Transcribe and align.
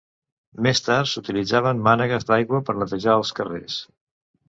Més 0.67 0.81
tard, 0.85 1.09
s'utilitzaven 1.11 1.85
mànegues 1.89 2.29
d'aigua 2.33 2.65
per 2.71 2.79
a 2.79 2.83
netejar 2.83 3.19
els 3.23 3.39
carrers. 3.43 3.83